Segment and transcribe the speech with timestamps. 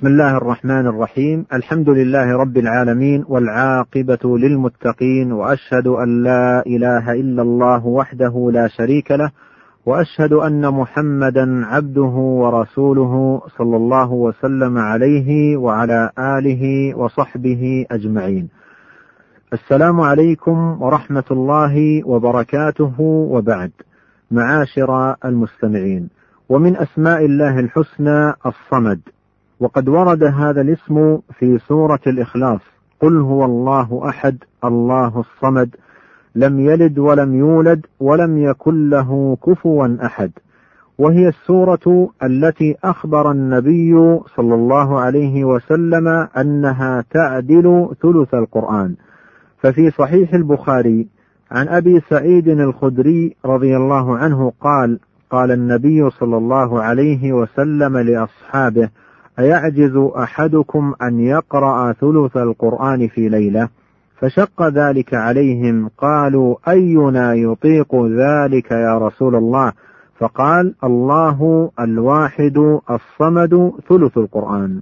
[0.00, 1.46] بسم الله الرحمن الرحيم.
[1.52, 9.10] الحمد لله رب العالمين والعاقبة للمتقين وأشهد أن لا إله إلا الله وحده لا شريك
[9.10, 9.30] له
[9.86, 18.48] وأشهد أن محمدا عبده ورسوله صلى الله وسلم عليه وعلى آله وصحبه أجمعين.
[19.52, 23.70] السلام عليكم ورحمة الله وبركاته وبعد.
[24.30, 26.08] معاشر المستمعين
[26.48, 29.00] ومن أسماء الله الحسنى الصمد.
[29.60, 32.60] وقد ورد هذا الاسم في سورة الإخلاص.
[33.00, 35.76] قل هو الله أحد الله الصمد
[36.34, 40.30] لم يلد ولم يولد ولم يكن له كفوا أحد.
[40.98, 48.94] وهي السورة التي أخبر النبي صلى الله عليه وسلم أنها تعدل ثلث القرآن.
[49.58, 51.08] ففي صحيح البخاري
[51.50, 54.98] عن أبي سعيد الخدري رضي الله عنه قال
[55.30, 58.88] قال النبي صلى الله عليه وسلم لأصحابه
[59.40, 63.68] أيعجز أحدكم أن يقرأ ثلث القرآن في ليلة؟
[64.18, 69.72] فشق ذلك عليهم قالوا أينا يطيق ذلك يا رسول الله؟
[70.18, 74.80] فقال الله الواحد الصمد ثلث القرآن.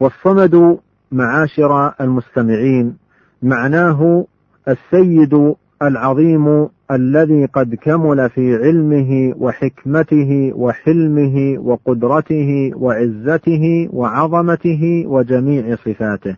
[0.00, 0.78] والصمد
[1.12, 2.96] معاشر المستمعين
[3.42, 4.24] معناه
[4.68, 16.36] السيد العظيم الذي قد كمل في علمه وحكمته وحلمه وقدرته وعزته وعظمته وجميع صفاته.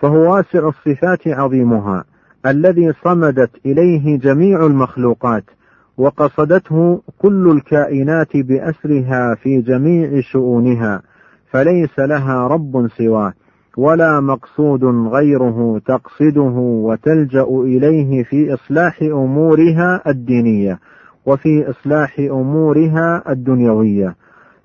[0.00, 2.04] فهو واسع الصفات عظيمها
[2.46, 5.44] الذي صمدت إليه جميع المخلوقات
[5.96, 11.02] وقصدته كل الكائنات بأسرها في جميع شؤونها
[11.50, 13.32] فليس لها رب سواه.
[13.76, 20.78] ولا مقصود غيره تقصده وتلجأ إليه في إصلاح أمورها الدينية
[21.26, 24.16] وفي إصلاح أمورها الدنيوية.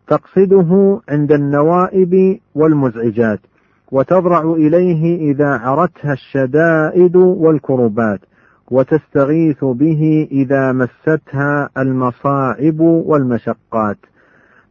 [0.08, 3.40] تقصده عند النوائب والمزعجات
[3.92, 8.20] وتضرع إليه إذا عرتها الشدائد والكربات
[8.72, 13.98] وتستغيث به إذا مستها المصاعب والمشقات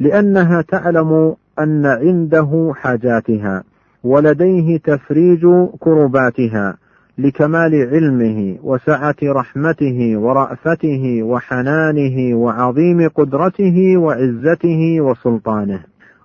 [0.00, 3.64] لأنها تعلم أن عنده حاجاتها.
[4.04, 5.46] ولديه تفريج
[5.80, 6.76] كرباتها
[7.18, 15.80] لكمال علمه وسعة رحمته ورأفته وحنانه وعظيم قدرته وعزته وسلطانه.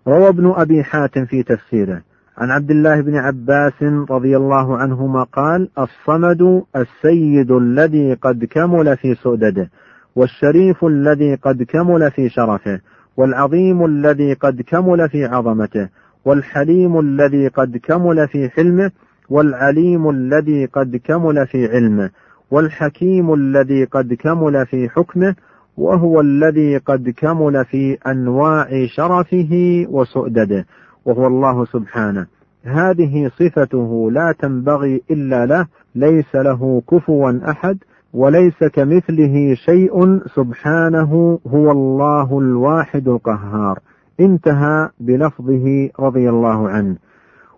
[0.08, 2.02] روى ابن أبي حاتم في تفسيره
[2.38, 9.16] عن عبد الله بن عباس رضي الله عنهما قال: الصمد السيد الذي قد كمل في
[9.16, 9.70] سؤدده،
[10.16, 12.80] والشريف الذي قد كمل في شرفه،
[13.18, 15.90] والعظيم الذي قد كمل في عظمته،
[16.26, 18.92] والحليم الذي قد كمل في حلمه
[19.30, 22.10] والعليم الذي قد كمل في علمه
[22.52, 25.36] والحكيم الذي قد كمل في حكمه
[25.78, 30.66] وهو الذي قد كمل في أنواع شرفه وسؤدده
[31.06, 32.28] وهو الله سبحانه.
[32.64, 37.78] هذه صفته لا تنبغي إلا له ليس له كفوا أحد
[38.14, 43.80] وليس كمثله شيء سبحانه هو الله الواحد القهار.
[44.22, 46.96] انتهى بلفظه رضي الله عنه.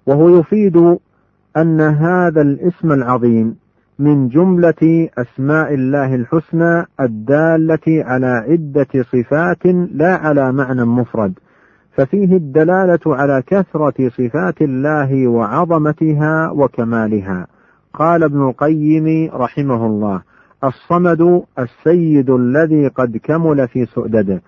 [0.08, 0.98] وهو يفيد
[1.58, 3.56] أن هذا الاسم العظيم
[4.00, 11.34] من جملة أسماء الله الحسنى الدالة على عدة صفات لا على معنى مفرد
[11.92, 17.48] ففيه الدلالة على كثرة صفات الله وعظمتها وكمالها.
[17.94, 20.22] قال ابن القيم رحمه الله
[20.64, 24.42] الصمد السيد الذي قد كمل في سؤدده.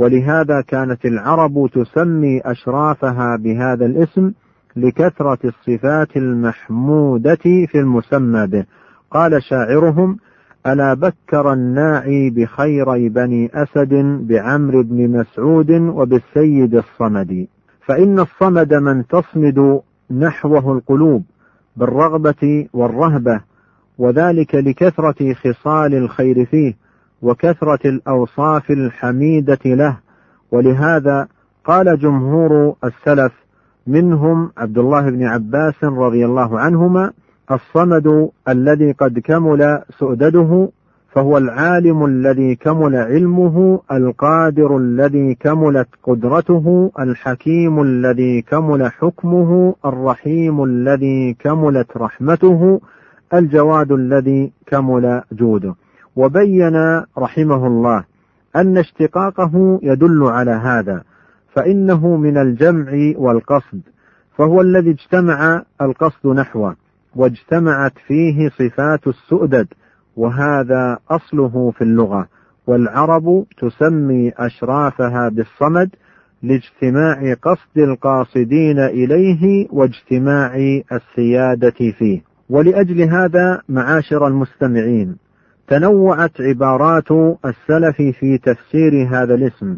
[0.00, 4.32] ولهذا كانت العرب تسمي أشرافها بهذا الاسم
[4.76, 8.64] لكثرة الصفات المحمودة في المسمى به.
[9.10, 10.16] قال شاعرهم
[10.66, 13.94] ألا بكر الناعي بخيري بني أسد
[14.28, 17.46] بعمر بن مسعود وبالسيد الصمد.
[17.86, 19.80] فإن الصمد من تصمد
[20.10, 21.24] نحوه القلوب
[21.76, 23.40] بالرغبة والرهبة
[23.98, 26.74] وذلك لكثرة خصال الخير فيه
[27.22, 29.96] وكثرة الأوصاف الحميدة له.
[30.52, 31.28] ولهذا
[31.64, 33.32] قال جمهور السلف
[33.86, 37.12] منهم عبد الله بن عباس رضي الله عنهما
[37.50, 40.68] الصمد الذي قد كمل سؤدده
[41.12, 51.36] فهو العالم الذي كمل علمه القادر الذي كملت قدرته الحكيم الذي كمل حكمه الرحيم الذي
[51.40, 52.80] كملت رحمته
[53.34, 55.74] الجواد الذي كمل جوده.
[56.16, 58.04] وبين رحمه الله
[58.56, 61.02] أن اشتقاقه يدل على هذا
[61.54, 63.80] فإنه من الجمع والقصد
[64.36, 66.76] فهو الذي اجتمع القصد نحوه
[67.16, 69.66] واجتمعت فيه صفات السؤدد
[70.16, 72.28] وهذا أصله في اللغة
[72.66, 75.90] والعرب تسمي أشرافها بالصمد
[76.42, 82.22] لاجتماع قصد القاصدين إليه واجتماع السيادة فيه.
[82.50, 85.16] ولأجل هذا معاشر المستمعين
[85.70, 87.10] تنوعت عبارات
[87.44, 89.76] السلف في تفسير هذا الاسم.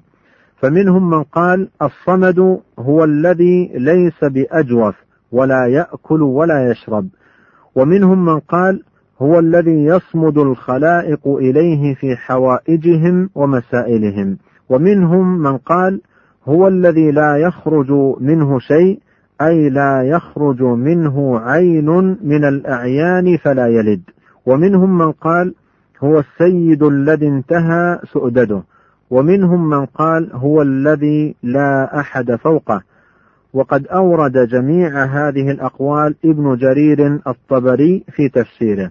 [0.57, 4.95] فمنهم من قال الصمد هو الذي ليس بأجوف
[5.33, 7.09] ولا يأكل ولا يشرب.
[7.75, 8.83] ومنهم من قال
[9.23, 14.39] هو الذي يصمد الخلائق إليه في حوائجهم ومسائلهم.
[14.69, 16.01] ومنهم من قال
[16.45, 18.99] هو الذي لا يخرج منه شيء
[19.43, 24.03] أي لا يخرج منه عين من الأعيان فلا يلد.
[24.47, 25.55] ومنهم من قال
[26.05, 28.63] هو السيد الذي انتهى سؤدده
[29.11, 32.83] ومنهم من قال هو الذي لا أحد فوقه.
[33.53, 38.91] وقد أورد جميع هذه الأقوال ابن جرير الطبري في تفسيره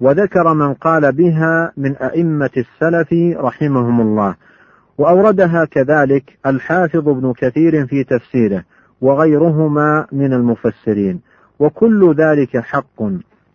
[0.00, 4.34] وذكر من قال بها من أئمة السلف رحمهم الله.
[4.98, 8.62] وأوردها كذلك الحافظ ابن كثير في تفسيره
[9.00, 11.20] وغيرهما من المفسرين.
[11.58, 13.02] وكل ذلك حق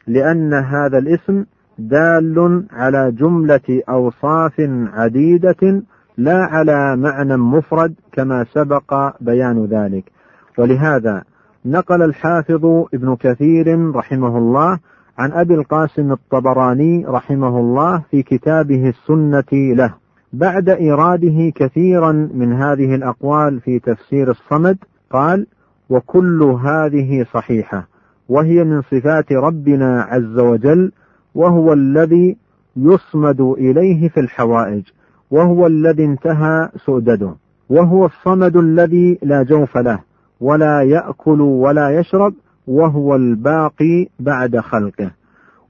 [0.07, 1.45] لأن هذا الاسم
[1.89, 4.53] دال على جملة أوصاف
[4.93, 5.83] عديدة
[6.17, 10.11] لا على معنى مفرد كما سبق بيان ذلك.
[10.57, 11.23] ولهذا
[11.65, 14.79] نقل الحافظ ابن كثير رحمه الله
[15.17, 19.93] عن أبي القاسم الطبراني رحمه الله في كتابه السنة له.
[20.33, 24.77] بعد إيراده كثيرا من هذه الأقوال في تفسير الصمد
[25.11, 25.47] قال
[25.89, 27.87] وكل هذه صحيحة
[28.29, 30.91] وهي من صفات ربنا عز وجل
[31.35, 32.37] وهو الذي
[32.75, 34.83] يصمد إليه في الحوائج
[35.31, 37.35] وهو الذي انتهى سؤدده
[37.69, 39.99] وهو الصمد الذي لا جوف له
[40.41, 42.33] ولا يأكل ولا يشرب
[42.67, 45.11] وهو الباقي بعد خلقه.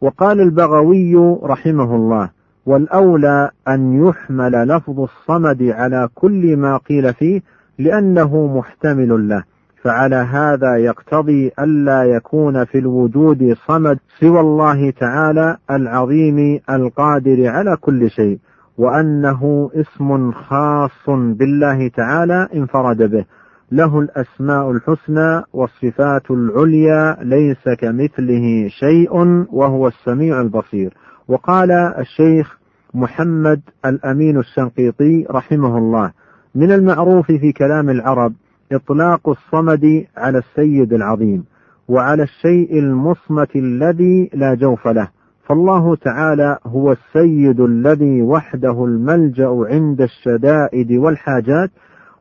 [0.01, 2.29] وقال البغوي رحمه الله
[2.65, 7.41] والأولى أن يحمل لفظ الصمد على كل ما قيل فيه
[7.79, 9.43] لأنه محتمل له.
[9.83, 18.09] فعلى هذا يقتضي ألا يكون في الوجود صمد سوى الله تعالى العظيم القادر على كل
[18.09, 18.39] شيء
[18.77, 23.25] وأنه اسم خاص بالله تعالى انفرد به
[23.71, 29.13] له الأسماء الحسنى والصفات العليا ليس كمثله شيء
[29.51, 30.93] وهو السميع البصير.
[31.27, 32.57] وقال الشيخ
[32.93, 36.11] محمد الأمين الشنقيطي رحمه الله
[36.55, 38.33] من المعروف في كلام العرب
[38.71, 41.45] إطلاق الصمد على السيد العظيم
[41.87, 45.07] وعلى الشيء المصمت الذي لا جوف له.
[45.47, 51.71] فالله تعالى هو السيد الذي وحده الملجأ عند الشدائد والحاجات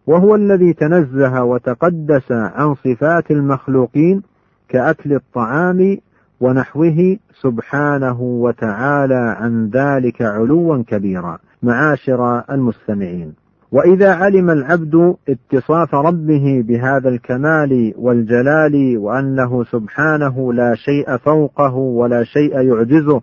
[0.06, 4.22] وهو الذي تنزه وتقدس عن صفات المخلوقين
[4.68, 5.98] كأكل الطعام
[6.40, 11.38] ونحوه سبحانه وتعالى عن ذلك علوا كبيرا.
[11.62, 13.32] معاشر المستمعين.
[13.72, 22.60] وإذا علم العبد اتصاف ربه بهذا الكمال والجلال وانه سبحانه لا شيء فوقه ولا شيء
[22.60, 23.20] يعجزه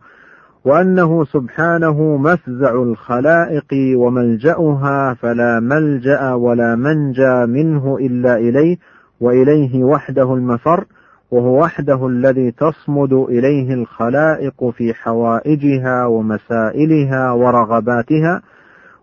[0.66, 8.78] وأنه سبحانه مفزع الخلائق وملجأها فلا ملجأ ولا منجى منه إلا إليه
[9.22, 10.86] وإليه وحده المفر
[11.32, 18.42] وهو وحده الذي تصمد إليه الخلائق في حوائجها ومسائلها ورغباتها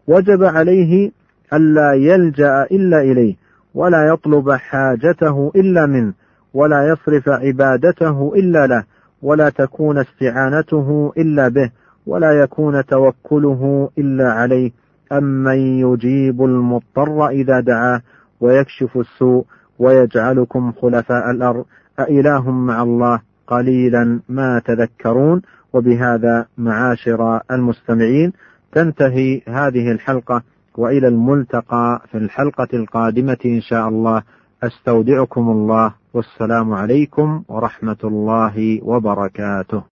[0.06, 1.11] وجب عليه
[1.54, 3.34] ألا يلجأ إلا إليه
[3.74, 6.12] ولا يطلب حاجته إلا منه
[6.54, 8.84] ولا يصرف عبادته إلا له
[9.23, 11.70] ولا تكون استعانته إلا به
[12.06, 14.70] ولا يكون توكله إلا عليه.
[15.12, 18.00] أمن يجيب المضطر إذا دعاه
[18.40, 19.44] ويكشف السوء
[19.78, 21.64] ويجعلكم خلفاء الأرض.
[21.99, 25.42] أإله مع الله قليلا ما تذكرون.
[25.73, 28.32] وبهذا معاشر المستمعين
[28.73, 30.42] تنتهي هذه الحلقة.
[30.78, 34.23] وإلى الملتقى في الحلقة القادمة إن شاء الله.
[34.62, 35.95] أستودعكم الله.
[36.14, 39.83] والسلام عليكم ورحمة الله وبركاته.